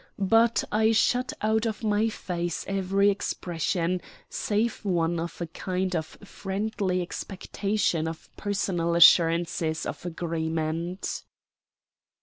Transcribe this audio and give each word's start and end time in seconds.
But 0.17 0.63
I 0.71 0.93
shut 0.93 1.31
out 1.43 1.67
of 1.67 1.83
my 1.83 2.09
face 2.09 2.65
every 2.67 3.11
expression 3.11 4.01
save 4.31 4.83
one 4.83 5.19
of 5.19 5.39
a 5.39 5.45
kind 5.45 5.95
of 5.95 6.07
friendly 6.25 7.03
expectation 7.03 8.07
of 8.07 8.27
personal 8.35 8.95
assurances 8.95 9.85
of 9.85 10.03
agreement. 10.03 11.23